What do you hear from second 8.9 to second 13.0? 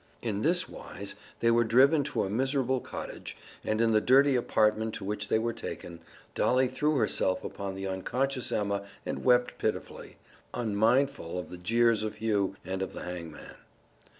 and wept pitifully, unmindful of the jeers of Hugh and of